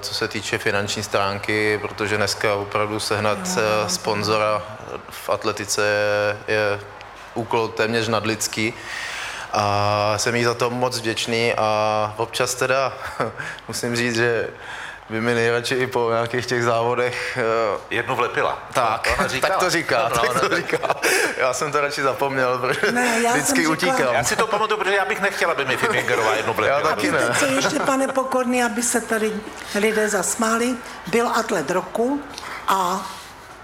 co 0.01 0.13
se 0.13 0.27
týče 0.27 0.57
finanční 0.57 1.03
stránky, 1.03 1.77
protože 1.81 2.17
dneska 2.17 2.55
opravdu 2.55 2.99
sehnat 2.99 3.37
sponzora 3.87 4.63
v 5.09 5.29
atletice 5.29 5.81
je, 6.47 6.55
je 6.55 6.79
úkol 7.33 7.67
téměř 7.67 8.07
nadlidský 8.07 8.73
a 9.53 10.13
jsem 10.17 10.35
jí 10.35 10.43
za 10.43 10.53
to 10.53 10.69
moc 10.69 10.97
vděčný 10.97 11.53
a 11.57 12.13
občas 12.17 12.55
teda 12.55 12.93
musím 13.67 13.95
říct, 13.95 14.15
že 14.15 14.47
by 15.09 15.21
mi 15.21 15.33
nejradši 15.33 15.75
i 15.75 15.87
po 15.87 16.09
nějakých 16.11 16.45
těch 16.45 16.63
závodech... 16.63 17.37
Uh, 17.73 17.79
Jednu 17.89 18.15
vlepila. 18.15 18.63
Tak, 18.73 19.07
to 19.31 19.39
tak 19.39 19.57
to 19.57 19.69
říká, 19.69 20.09
no, 20.09 20.17
tak 20.17 20.39
to 20.39 20.55
říká. 20.55 20.77
Já 21.37 21.53
jsem 21.53 21.71
to 21.71 21.81
radši 21.81 22.01
zapomněl, 22.01 22.57
protože 22.57 22.91
ne, 22.91 23.21
já 23.23 23.31
vždycky 23.31 23.67
utíkal. 23.67 24.13
Já 24.13 24.23
si 24.23 24.35
to 24.35 24.47
pamatuju, 24.47 24.79
protože 24.79 24.95
já 24.95 25.05
bych 25.05 25.21
nechtěla, 25.21 25.51
aby 25.51 25.65
mi 25.65 25.77
Fibingerová 25.77 26.33
jednu 26.33 26.53
vlepila. 26.53 26.79
Já 26.79 26.87
taky 26.87 27.11
ne. 27.11 27.35
Co 27.39 27.45
ještě, 27.45 27.79
pane 27.79 28.07
Pokorný, 28.07 28.63
aby 28.63 28.83
se 28.83 29.01
tady 29.01 29.33
lidé 29.75 30.09
zasmáli, 30.09 30.75
byl 31.07 31.27
atlet 31.27 31.71
roku 31.71 32.21
a 32.67 33.05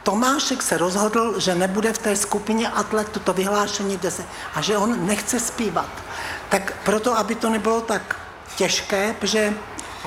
Tomášek 0.05 0.61
se 0.61 0.77
rozhodl, 0.77 1.39
že 1.39 1.55
nebude 1.55 1.93
v 1.93 1.97
té 1.97 2.15
skupině 2.15 2.69
atletů 2.69 3.19
to 3.19 3.33
vyhlášení 3.33 3.99
se, 4.09 4.25
a 4.55 4.61
že 4.61 4.77
on 4.77 5.07
nechce 5.07 5.39
zpívat. 5.39 5.89
Tak 6.49 6.73
proto, 6.83 7.17
aby 7.17 7.35
to 7.35 7.49
nebylo 7.49 7.81
tak 7.81 8.15
těžké, 8.55 9.15
protože 9.19 9.53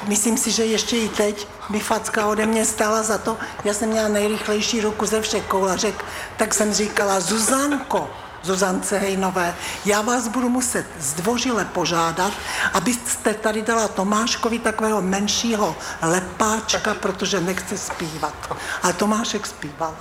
myslím 0.07 0.39
si, 0.39 0.51
že 0.51 0.65
ještě 0.65 0.97
i 0.97 1.09
teď 1.09 1.49
by 1.69 1.81
facka 1.81 2.27
ode 2.27 2.47
mě 2.47 2.65
stála 2.65 3.03
za 3.03 3.19
to, 3.19 3.37
já 3.65 3.75
jsem 3.75 3.89
měla 3.89 4.09
nejrychlejší 4.09 4.81
ruku 4.81 5.07
ze 5.07 5.21
všech 5.21 5.45
koulařek, 5.45 6.05
tak 6.37 6.55
jsem 6.55 6.73
říkala, 6.73 7.21
Zuzanko, 7.21 8.11
Zuzance 8.43 8.99
Hejnové, 8.99 9.55
já 9.85 10.03
vás 10.03 10.29
budu 10.29 10.49
muset 10.49 10.87
zdvořile 10.99 11.65
požádat, 11.65 12.33
abyste 12.73 13.35
tady 13.35 13.63
dala 13.63 13.89
Tomáškovi 13.89 14.59
takového 14.59 15.03
menšího 15.03 15.77
lepáčka, 16.03 16.95
protože 16.95 17.41
nechce 17.41 17.79
zpívat. 17.79 18.35
A 18.83 18.93
Tomášek 18.93 19.47
zpíval. 19.47 19.97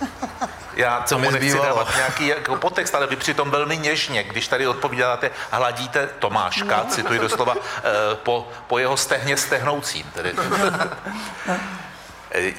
Já 0.76 1.02
co 1.06 1.18
mu 1.18 1.30
nechci 1.30 1.58
dávat 1.58 1.96
nějaký 1.96 2.26
jako 2.26 2.56
potext, 2.56 2.94
ale 2.94 3.06
vy 3.06 3.16
přitom 3.16 3.50
velmi 3.50 3.76
něžně, 3.76 4.22
když 4.22 4.48
tady 4.48 4.66
odpovídáte, 4.66 5.30
hladíte 5.50 6.08
Tomáška, 6.18 6.76
no. 6.84 6.90
cituji 6.90 7.18
doslova, 7.18 7.54
eh, 7.56 7.82
po, 8.14 8.48
po 8.66 8.78
jeho 8.78 8.96
stehně 8.96 9.36
stehnoucím. 9.36 10.10
Tedy. 10.14 10.34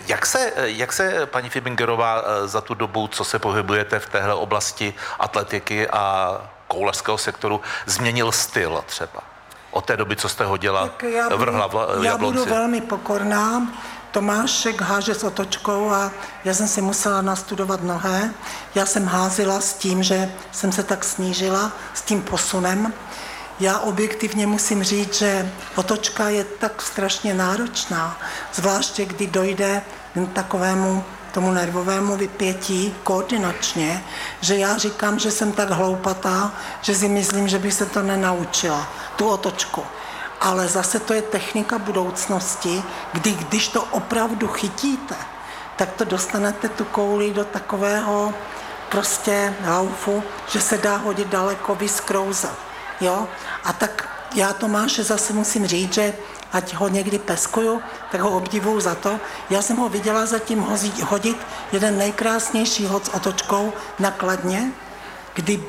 Jak 0.08 0.26
se, 0.26 0.54
jak 0.56 0.94
se, 0.94 1.26
paní 1.26 1.50
Fibingerová, 1.50 2.22
eh, 2.22 2.48
za 2.48 2.62
tu 2.62 2.74
dobu, 2.74 3.08
co 3.08 3.24
se 3.24 3.40
pohybujete 3.40 4.00
v 4.00 4.10
téhle 4.10 4.34
oblasti 4.34 4.94
atletiky 5.20 5.90
a 5.90 6.38
koulařského 6.68 7.18
sektoru, 7.18 7.62
změnil 7.86 8.32
styl 8.32 8.84
třeba? 8.86 9.24
Od 9.72 9.86
té 9.86 9.98
doby, 9.98 10.16
co 10.16 10.30
jste 10.30 10.46
hodila 10.46 10.90
já 11.16 11.30
budu, 11.30 11.38
vrhla 11.38 11.68
v 11.68 12.04
Já 12.04 12.18
budu 12.18 12.46
velmi 12.46 12.82
pokorná. 12.82 13.68
Tomášek 14.12 14.82
háže 14.82 15.14
s 15.16 15.24
otočkou 15.24 15.92
a 15.92 16.12
já 16.44 16.54
jsem 16.54 16.68
si 16.68 16.82
musela 16.82 17.22
nastudovat 17.22 17.84
nohé. 17.84 18.34
Já 18.76 18.86
jsem 18.86 19.06
házela 19.06 19.62
s 19.62 19.74
tím, 19.74 20.04
že 20.04 20.32
jsem 20.52 20.72
se 20.72 20.84
tak 20.84 21.04
snížila, 21.04 21.72
s 21.94 22.02
tím 22.02 22.22
posunem. 22.22 22.94
Já 23.60 23.80
objektivně 23.80 24.48
musím 24.48 24.84
říct, 24.84 25.14
že 25.14 25.52
otočka 25.76 26.30
je 26.30 26.44
tak 26.44 26.82
strašně 26.82 27.34
náročná, 27.34 28.18
zvláště 28.54 29.06
kdy 29.06 29.28
dojde 29.28 29.82
k 30.16 30.34
takovému 30.34 31.04
tomu 31.32 31.52
nervovému 31.52 32.16
vypětí 32.16 32.96
koordinačně, 33.04 34.04
že 34.42 34.58
já 34.58 34.78
říkám, 34.78 35.20
že 35.20 35.32
jsem 35.32 35.52
tak 35.52 35.70
hloupatá, 35.70 36.52
že 36.82 36.96
si 36.96 37.08
myslím, 37.08 37.48
že 37.48 37.60
bych 37.60 37.74
se 37.74 37.86
to 37.86 38.02
nenaučila, 38.02 38.88
tu 39.16 39.28
otočku. 39.28 39.84
Ale 40.42 40.68
zase 40.68 41.00
to 41.00 41.14
je 41.14 41.22
technika 41.22 41.80
budoucnosti, 41.80 42.84
kdy 43.14 43.32
když 43.32 43.68
to 43.68 43.84
opravdu 43.84 44.48
chytíte, 44.48 45.16
tak 45.76 45.92
to 45.92 46.04
dostanete 46.04 46.70
tu 46.70 46.86
kouli 46.86 47.32
do 47.32 47.46
takového 47.46 48.34
prostě 48.90 49.54
laufu, 49.68 50.24
že 50.48 50.62
se 50.62 50.78
dá 50.78 50.98
hodit 50.98 51.28
daleko 51.28 51.76
vyskrouzat. 51.76 52.75
Jo? 53.02 53.28
A 53.64 53.74
tak 53.74 54.10
já 54.36 54.54
Tomáše 54.54 55.04
zase 55.04 55.34
musím 55.34 55.68
říct, 55.68 55.94
že 55.94 56.14
ať 56.54 56.74
ho 56.74 56.88
někdy 56.88 57.20
peskuju, 57.20 57.82
tak 58.12 58.22
ho 58.22 58.30
obdivuju 58.30 58.80
za 58.80 58.96
to. 58.96 59.20
Já 59.50 59.62
jsem 59.62 59.78
ho 59.78 59.90
viděla 59.90 60.26
zatím 60.26 60.60
hodit 61.04 61.38
jeden 61.72 61.98
nejkrásnější 61.98 62.86
hod 62.86 63.06
s 63.06 63.14
otočkou 63.14 63.74
na 64.00 64.12
kladně, 64.12 64.72
kdy 65.34 65.64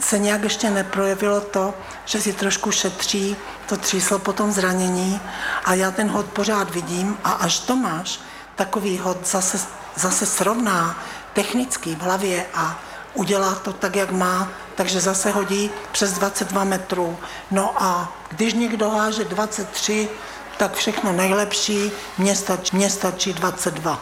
se 0.00 0.18
nějak 0.18 0.42
ještě 0.42 0.70
neprojevilo 0.70 1.40
to, 1.40 1.74
že 2.04 2.20
si 2.20 2.32
trošku 2.32 2.70
šetří 2.70 3.36
to 3.68 3.76
tříslo 3.76 4.18
po 4.18 4.32
tom 4.32 4.52
zranění 4.52 5.20
a 5.64 5.74
já 5.74 5.90
ten 5.90 6.10
hod 6.10 6.26
pořád 6.26 6.70
vidím 6.70 7.18
a 7.24 7.30
až 7.30 7.58
Tomáš 7.58 8.20
takový 8.56 8.98
hod 8.98 9.26
zase, 9.26 9.60
zase 9.96 10.26
srovná 10.26 10.98
technicky 11.32 11.94
v 11.94 12.00
hlavě 12.00 12.46
a 12.54 12.78
udělá 13.14 13.54
to 13.54 13.72
tak, 13.72 13.96
jak 13.96 14.10
má, 14.10 14.48
takže 14.74 15.00
zase 15.00 15.30
hodí 15.30 15.70
přes 15.92 16.12
22 16.12 16.64
metrů. 16.64 17.18
No 17.50 17.74
a 17.78 18.12
když 18.28 18.54
někdo 18.54 18.90
háže 18.90 19.24
23, 19.24 20.08
tak 20.56 20.74
všechno 20.74 21.12
nejlepší, 21.12 21.92
mně 22.18 22.36
stačí, 22.36 22.76
mně 22.76 22.90
stačí 22.90 23.32
22. 23.32 24.00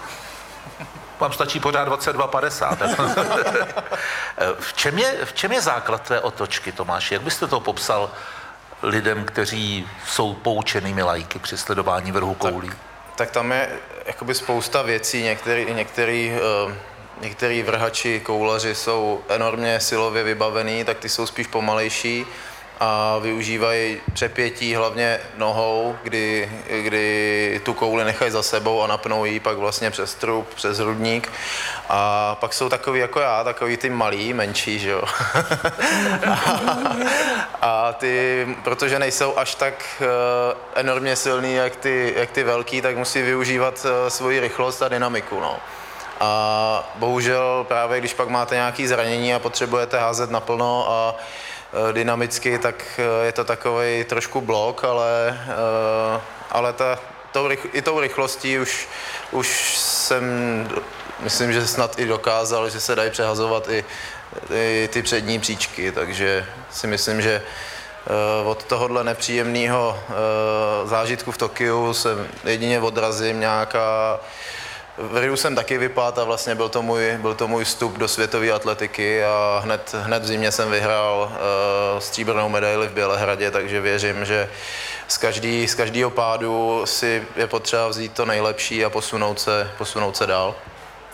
Vám 1.21 1.33
stačí 1.33 1.61
pořád 1.61 1.89
22,50. 1.89 3.75
v, 4.61 4.73
čem 4.73 4.99
je, 4.99 5.25
v 5.25 5.33
čem 5.33 5.53
je 5.53 5.61
základ 5.61 6.03
té 6.03 6.21
otočky, 6.21 6.73
Tomáš? 6.73 7.13
Jak 7.13 7.23
byste 7.23 7.47
to 7.47 7.61
popsal 7.61 8.11
lidem, 8.83 9.25
kteří 9.25 9.89
jsou 10.07 10.35
poučenými 10.35 11.03
lajky 11.03 11.39
při 11.39 11.59
sledování 11.59 12.13
vrhu 12.13 12.35
koulí? 12.35 12.69
Tak, 12.69 12.79
tak 13.17 13.31
tam 13.31 13.53
je 13.53 13.69
jakoby 14.07 14.35
spousta 14.35 14.83
věcí, 14.83 15.23
některý, 15.23 15.75
některý 15.75 16.33
uh 16.67 16.73
některý 17.21 17.63
vrhači, 17.63 18.21
koulaři 18.21 18.75
jsou 18.75 19.21
enormně 19.29 19.81
silově 19.81 20.23
vybavený, 20.23 20.85
tak 20.85 20.99
ty 20.99 21.09
jsou 21.09 21.27
spíš 21.27 21.47
pomalejší 21.47 22.27
a 22.83 23.19
využívají 23.19 24.01
přepětí 24.13 24.75
hlavně 24.75 25.21
nohou, 25.37 25.97
kdy, 26.03 26.53
kdy 26.83 27.61
tu 27.65 27.75
kouli 27.75 28.05
nechají 28.05 28.31
za 28.31 28.43
sebou 28.43 28.83
a 28.83 28.87
napnou 28.87 29.25
ji 29.25 29.41
pak 29.41 29.57
vlastně 29.57 29.91
přes 29.91 30.15
trup, 30.15 30.55
přes 30.55 30.79
hrudník. 30.79 31.33
A 31.89 32.35
pak 32.41 32.55
jsou 32.55 32.69
takový 32.69 33.01
jako 33.01 33.21
já, 33.21 33.45
takový 33.45 33.77
ty 33.77 33.91
malý, 33.91 34.33
menší, 34.33 34.79
že 34.79 34.91
jo. 34.91 35.03
a 37.63 37.93
ty, 37.93 38.47
protože 38.65 38.99
nejsou 38.99 39.39
až 39.39 39.55
tak 39.55 39.75
uh, 40.01 40.07
enormně 40.75 41.17
silný, 41.17 41.55
jak 41.55 41.77
ty, 41.77 42.15
jak 42.17 42.31
ty 42.31 42.43
velký, 42.43 42.83
tak 42.83 42.97
musí 42.97 43.23
využívat 43.23 43.85
uh, 43.85 43.91
svoji 44.09 44.41
rychlost 44.41 44.83
a 44.83 44.89
dynamiku, 44.89 45.41
no. 45.41 45.59
A 46.21 46.93
bohužel 46.95 47.65
právě 47.69 48.01
když 48.01 48.15
pak 48.15 48.29
máte 48.29 48.55
nějaké 48.55 48.89
zranění 48.89 49.35
a 49.35 49.39
potřebujete 49.39 49.99
házet 49.99 50.31
naplno 50.31 50.91
a 50.91 51.17
e, 51.91 51.93
dynamicky, 51.93 52.59
tak 52.59 52.85
e, 52.99 53.27
je 53.27 53.33
to 53.33 53.45
takový 53.45 54.05
trošku 54.05 54.41
blok, 54.41 54.85
ale, 54.85 55.39
e, 55.49 56.21
ale 56.51 56.73
ta, 56.73 56.99
tou, 57.33 57.49
i 57.73 57.83
tou 57.83 58.01
rychlostí 58.01 58.59
už, 58.59 58.89
už 59.31 59.77
jsem, 59.79 60.25
myslím, 61.21 61.53
že 61.53 61.67
snad 61.67 61.99
i 61.99 62.07
dokázal, 62.07 62.69
že 62.69 62.81
se 62.81 62.97
dají 62.97 63.11
přehazovat 63.11 63.69
i, 63.69 63.85
i 64.55 64.89
ty 64.93 65.03
přední 65.03 65.41
příčky, 65.41 65.93
takže 65.93 66.47
si 66.71 66.87
myslím, 66.87 67.23
že 67.23 67.43
od 68.45 68.65
tohohle 68.65 69.05
nepříjemného 69.05 70.01
zážitku 70.85 71.33
v 71.33 71.39
Tokiu 71.39 71.95
se 71.95 72.27
jedině 72.45 72.81
odrazím 72.81 73.41
nějaká 73.41 74.21
v 75.01 75.17
Riu 75.17 75.37
jsem 75.37 75.55
taky 75.55 75.79
vypadl 75.79 76.21
a 76.21 76.25
vlastně 76.25 76.55
byl 76.55 76.69
to 76.69 76.83
můj, 76.83 77.19
byl 77.21 77.35
to 77.35 77.49
můj 77.49 77.65
vstup 77.65 77.99
do 77.99 78.09
světové 78.09 78.53
atletiky 78.53 79.25
a 79.25 79.61
hned, 79.65 79.95
hned 80.01 80.23
v 80.23 80.27
zimě 80.27 80.53
jsem 80.53 80.71
vyhrál 80.71 81.33
uh, 81.33 81.99
stříbrnou 81.99 82.49
medaili 82.49 82.89
v 82.89 82.93
Bělehradě, 82.93 83.51
takže 83.51 83.81
věřím, 83.81 84.25
že 84.25 84.49
z, 85.09 85.19
každý, 85.19 85.69
z 85.69 85.75
každého 85.75 86.11
pádu 86.11 86.83
si 86.85 87.23
je 87.37 87.47
potřeba 87.47 87.89
vzít 87.89 88.13
to 88.13 88.27
nejlepší 88.27 88.85
a 88.85 88.91
posunout 88.91 89.41
se, 89.41 89.71
posunout 89.79 90.17
se 90.17 90.27
dál. 90.27 90.55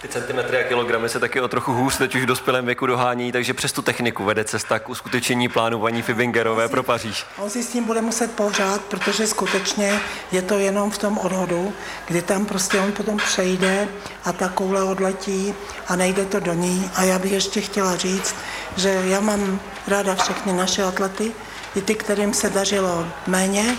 Ty 0.01 0.09
centimetry 0.09 0.61
a 0.61 0.69
kilogramy 0.69 1.09
se 1.09 1.21
taky 1.21 1.41
o 1.41 1.49
trochu 1.49 1.73
hůř 1.73 1.99
teď 1.99 2.15
už 2.15 2.23
v 2.23 2.27
dospělém 2.27 2.67
věku 2.67 2.87
dohání, 2.87 3.33
takže 3.33 3.55
přes 3.55 3.73
tu 3.73 3.83
techniku 3.83 4.25
vede 4.25 4.45
cesta 4.45 4.79
k 4.79 4.89
uskutečnění 4.89 5.49
plánu 5.49 5.81
paní 5.81 6.03
Fibingerové 6.03 6.69
pro 6.69 6.83
Paříž. 6.83 7.27
On 7.39 7.51
si 7.51 7.63
s 7.63 7.69
tím 7.69 7.85
bude 7.85 8.01
muset 8.03 8.33
pořád, 8.33 8.81
protože 8.81 9.27
skutečně 9.27 10.01
je 10.33 10.43
to 10.43 10.59
jenom 10.59 10.91
v 10.91 10.99
tom 10.99 11.19
odhodu, 11.19 11.73
kdy 12.09 12.23
tam 12.23 12.47
prostě 12.47 12.79
on 12.79 12.93
potom 12.93 13.17
přejde 13.17 13.89
a 14.25 14.33
ta 14.33 14.49
koule 14.49 14.83
odletí 14.83 15.55
a 15.89 15.97
nejde 15.97 16.25
to 16.25 16.41
do 16.41 16.53
ní. 16.53 16.91
A 16.95 17.03
já 17.03 17.19
bych 17.19 17.33
ještě 17.33 17.61
chtěla 17.61 17.97
říct, 17.97 18.35
že 18.77 18.89
já 18.89 19.21
mám 19.21 19.61
ráda 19.87 20.15
všechny 20.15 20.53
naše 20.53 20.83
atlety, 20.83 21.33
i 21.75 21.83
ty, 21.83 21.95
kterým 21.95 22.35
se 22.35 22.51
dařilo 22.51 23.07
méně, 23.27 23.77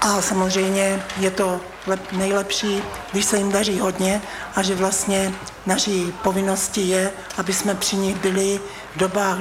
a 0.00 0.22
samozřejmě 0.22 1.02
je 1.16 1.30
to 1.30 1.60
lep, 1.86 2.12
nejlepší, 2.12 2.82
když 3.12 3.24
se 3.24 3.36
jim 3.36 3.52
daří 3.52 3.80
hodně 3.80 4.22
a 4.56 4.62
že 4.62 4.74
vlastně 4.74 5.32
naší 5.66 6.12
povinností 6.22 6.88
je, 6.88 7.10
aby 7.38 7.52
jsme 7.52 7.74
při 7.74 7.96
nich 7.96 8.16
byli 8.16 8.60
v 8.96 8.98
dobách 8.98 9.38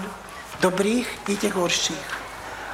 dobrých 0.60 1.20
i 1.28 1.36
těch 1.36 1.54
horších. 1.54 2.20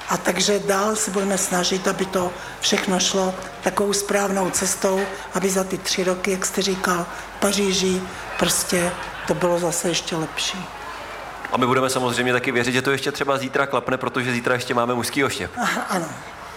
A 0.10 0.18
takže 0.18 0.60
dál 0.60 0.96
se 0.96 1.12
budeme 1.12 1.38
snažit, 1.38 1.88
aby 1.88 2.06
to 2.06 2.32
všechno 2.60 3.00
šlo 3.00 3.34
takovou 3.63 3.94
správnou 3.94 4.50
cestou, 4.50 5.01
aby 5.34 5.50
za 5.50 5.63
ty 5.63 5.77
tři 5.77 6.04
roky, 6.04 6.32
jak 6.32 6.46
jste 6.46 6.62
říkal, 6.62 7.06
v 7.38 7.39
Paříži, 7.39 8.01
prostě 8.39 8.92
to 9.27 9.34
bylo 9.34 9.60
zase 9.60 9.88
ještě 9.88 10.15
lepší. 10.15 10.65
A 11.51 11.58
my 11.58 11.65
budeme 11.65 11.89
samozřejmě 11.89 12.34
taky 12.34 12.51
věřit, 12.51 12.72
že 12.72 12.82
to 12.82 12.92
ještě 12.92 13.12
třeba 13.12 13.38
zítra 13.38 13.68
klapne, 13.68 13.98
protože 13.98 14.32
zítra 14.32 14.54
ještě 14.54 14.74
máme 14.74 14.94
mužský 14.94 15.24
oštěp. 15.24 15.51
Ano, 15.89 16.08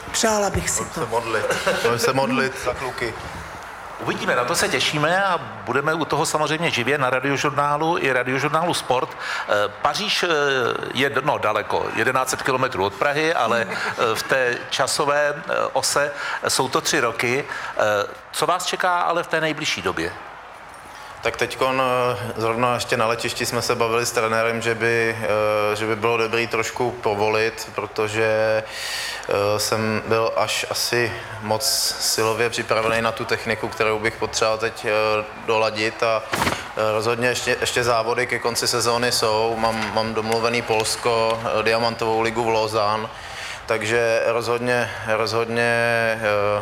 přála 0.08 0.50
bych 0.50 0.70
si 0.70 0.84
to. 0.84 1.00
Se 1.00 1.06
modlit. 1.06 1.44
Budeme 1.82 1.98
se 1.98 2.12
modlit 2.12 2.64
za 2.64 2.74
kluky. 2.74 3.14
Uvidíme, 4.00 4.36
na 4.36 4.44
to 4.44 4.54
se 4.54 4.68
těšíme 4.68 5.24
a 5.24 5.38
budeme 5.64 5.94
u 5.94 6.04
toho 6.04 6.26
samozřejmě 6.26 6.70
živě 6.70 6.98
na 6.98 7.10
radiožurnálu 7.10 7.98
i 7.98 8.12
radiožurnálu 8.12 8.74
Sport. 8.74 9.10
Eh, 9.10 9.68
Paříž 9.82 10.22
eh, 10.22 10.28
je 10.94 11.12
no, 11.20 11.38
daleko, 11.38 11.86
1100 12.04 12.44
km 12.44 12.80
od 12.80 12.94
Prahy, 12.94 13.34
ale 13.34 13.66
eh, 13.70 13.94
v 14.14 14.22
té 14.22 14.58
časové 14.70 15.42
ose 15.72 16.12
jsou 16.48 16.68
to 16.68 16.80
tři 16.80 17.00
roky. 17.00 17.44
Co 18.32 18.46
vás 18.46 18.66
čeká 18.66 19.00
ale 19.00 19.22
v 19.22 19.26
té 19.26 19.40
nejbližší 19.40 19.82
době? 19.82 20.12
Tak 21.22 21.36
teď 21.36 21.58
zrovna 22.36 22.74
ještě 22.74 22.96
na 22.96 23.06
letišti 23.06 23.46
jsme 23.46 23.62
se 23.62 23.74
bavili 23.74 24.06
s 24.06 24.12
trenérem, 24.12 24.62
že 24.62 24.74
by, 24.74 25.16
že 25.74 25.86
by 25.86 25.96
bylo 25.96 26.16
dobré 26.16 26.46
trošku 26.46 26.90
povolit, 26.90 27.70
protože 27.74 28.62
jsem 29.56 30.02
byl 30.06 30.32
až 30.36 30.66
asi 30.70 31.12
moc 31.40 31.64
silově 32.00 32.50
připravený 32.50 33.02
na 33.02 33.12
tu 33.12 33.24
techniku, 33.24 33.68
kterou 33.68 33.98
bych 33.98 34.16
potřeboval 34.16 34.58
teď 34.58 34.86
doladit 35.46 36.02
a 36.02 36.22
rozhodně 36.92 37.28
ještě, 37.28 37.56
ještě 37.60 37.84
závody 37.84 38.26
ke 38.26 38.38
konci 38.38 38.68
sezóny 38.68 39.12
jsou. 39.12 39.56
Mám, 39.58 39.94
mám 39.94 40.14
domluvený 40.14 40.62
Polsko, 40.62 41.42
Diamantovou 41.62 42.20
ligu 42.20 42.44
v 42.44 42.48
Lozán, 42.48 43.10
takže 43.66 44.22
rozhodně, 44.26 44.90
rozhodně 45.06 45.72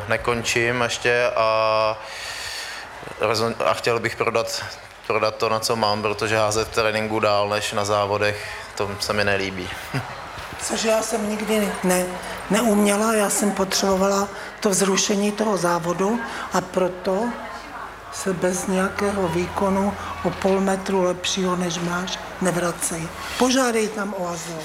nekončím 0.08 0.80
ještě 0.80 1.30
a 1.36 1.98
a 3.64 3.74
chtěl 3.74 4.00
bych 4.00 4.16
prodat, 4.16 4.64
prodat 5.06 5.36
to, 5.36 5.48
na 5.48 5.60
co 5.60 5.76
mám, 5.76 6.02
protože 6.02 6.36
házet 6.36 6.68
v 6.68 6.74
tréninku 6.74 7.20
dál 7.20 7.48
než 7.48 7.72
na 7.72 7.84
závodech, 7.84 8.48
to 8.76 8.90
se 9.00 9.12
mi 9.12 9.24
nelíbí. 9.24 9.68
Což 10.62 10.84
já 10.84 11.02
jsem 11.02 11.30
nikdy 11.30 11.72
ne, 11.84 12.06
neuměla, 12.50 13.14
já 13.14 13.30
jsem 13.30 13.50
potřebovala 13.50 14.28
to 14.60 14.70
vzrušení 14.70 15.32
toho 15.32 15.56
závodu 15.56 16.20
a 16.52 16.60
proto 16.60 17.28
se 18.12 18.32
bez 18.32 18.66
nějakého 18.66 19.28
výkonu 19.28 19.94
o 20.24 20.30
půl 20.30 20.60
metru 20.60 21.02
lepšího, 21.02 21.56
než 21.56 21.78
máš, 21.78 22.18
nevracej. 22.40 23.08
Požádej 23.38 23.88
tam 23.88 24.14
o 24.18 24.28
azyl. 24.28 24.58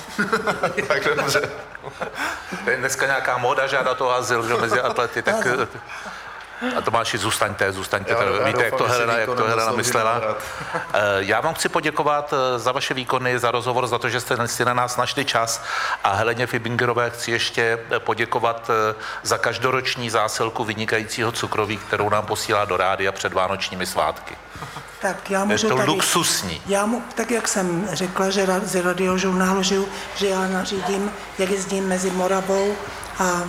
tak 0.87 1.03
dobře. 1.15 1.49
To 2.63 2.69
je 2.69 2.77
dneska 2.77 3.05
nějaká 3.05 3.37
móda 3.37 3.67
žádat 3.67 4.01
o 4.01 4.15
azyl, 4.15 4.47
že 4.47 4.53
mezi 4.53 4.81
atlety, 4.81 5.21
tak... 5.21 5.47
A 6.77 6.81
Tomáši, 6.81 7.17
zůstaňte, 7.17 7.71
zůstaňte. 7.71 8.11
Já, 8.11 8.23
já 8.23 8.45
Víte, 8.45 8.63
jak 8.63 8.75
to 8.75 8.83
Helena, 8.83 9.17
jak 9.17 9.35
to 9.35 9.43
Helena 9.43 9.71
myslela. 9.71 10.21
Eh, 10.93 10.99
já 11.17 11.41
vám 11.41 11.53
chci 11.53 11.69
poděkovat 11.69 12.33
eh, 12.33 12.59
za 12.59 12.71
vaše 12.71 12.93
výkony, 12.93 13.39
za 13.39 13.51
rozhovor, 13.51 13.87
za 13.87 13.97
to, 13.97 14.09
že 14.09 14.19
jste 14.19 14.47
si 14.47 14.65
na 14.65 14.73
nás 14.73 14.97
našli 14.97 15.25
čas. 15.25 15.63
A 16.03 16.13
Heleně 16.13 16.47
Fibingerové 16.47 17.09
chci 17.09 17.31
ještě 17.31 17.79
eh, 17.91 17.99
poděkovat 17.99 18.69
za 19.23 19.37
každoroční 19.37 20.09
zásilku 20.09 20.63
vynikajícího 20.63 21.31
cukroví, 21.31 21.77
kterou 21.77 22.09
nám 22.09 22.25
posílá 22.25 22.65
do 22.65 22.77
rádia 22.77 23.11
před 23.11 23.33
vánočními 23.33 23.85
svátky. 23.85 24.35
Tak 25.01 25.31
já 25.31 25.45
můžu 25.45 25.65
je 25.65 25.71
to 25.71 25.77
tady, 25.77 25.91
luxusní. 25.91 26.61
Já 26.65 26.85
mu, 26.85 27.03
tak 27.15 27.31
jak 27.31 27.47
jsem 27.47 27.87
řekla, 27.91 28.29
že 28.29 28.47
z 28.63 28.83
radiožurnálu 28.83 29.63
žiju, 29.63 29.89
že 30.15 30.27
já 30.27 30.47
nařídím, 30.47 31.11
jak 31.37 31.49
jezdím 31.49 31.87
mezi 31.87 32.11
Moravou 32.11 32.75
a 33.19 33.43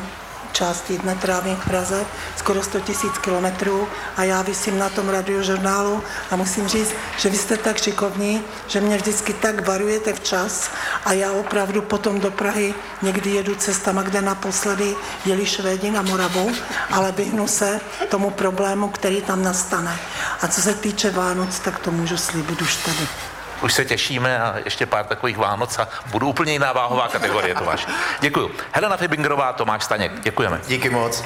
části 0.53 0.93
jedna 0.93 1.15
trávím 1.15 1.57
v 1.57 1.65
Praze, 1.65 2.07
skoro 2.37 2.63
100 2.63 2.81
tisíc 2.81 3.19
kilometrů 3.19 3.89
a 4.17 4.25
já 4.25 4.43
vysím 4.43 4.79
na 4.79 4.89
tom 4.89 5.09
radiožurnálu 5.09 6.03
a 6.31 6.37
musím 6.37 6.69
říct, 6.69 6.95
že 7.19 7.29
vy 7.29 7.37
jste 7.37 7.57
tak 7.57 7.83
šikovní, 7.83 8.43
že 8.67 8.81
mě 8.81 8.97
vždycky 8.97 9.33
tak 9.33 9.67
varujete 9.67 10.13
včas 10.13 10.71
a 11.05 11.13
já 11.13 11.33
opravdu 11.33 11.83
potom 11.83 12.21
do 12.21 12.31
Prahy 12.31 12.75
někdy 13.03 13.31
jedu 13.31 13.55
cestama, 13.55 14.03
kde 14.03 14.23
naposledy 14.23 14.97
jeli 15.25 15.47
Švédi 15.47 15.91
na 15.91 16.03
Moravu, 16.03 16.51
ale 16.91 17.13
vyhnu 17.13 17.49
se 17.49 17.81
tomu 18.09 18.31
problému, 18.31 18.89
který 18.89 19.23
tam 19.23 19.43
nastane. 19.43 19.99
A 20.41 20.49
co 20.49 20.63
se 20.63 20.75
týče 20.75 21.11
Vánoc, 21.11 21.59
tak 21.59 21.79
to 21.79 21.91
můžu 21.91 22.17
slíbit 22.17 22.63
už 22.63 22.77
tady 22.77 23.32
už 23.63 23.73
se 23.73 23.85
těšíme 23.85 24.39
a 24.39 24.55
ještě 24.65 24.87
pár 24.87 25.05
takových 25.05 25.37
Vánoc 25.39 25.79
a 25.79 25.89
budu 26.11 26.29
úplně 26.29 26.53
jiná 26.53 26.73
váhová 26.73 27.09
kategorie, 27.09 27.55
Tomáš. 27.55 27.87
Děkuju. 28.21 28.51
Helena 28.73 28.97
Fibingerová, 28.97 29.53
Tomáš 29.53 29.85
Staněk. 29.85 30.21
Děkujeme. 30.21 30.61
Díky 30.67 30.91
moc. 30.91 31.25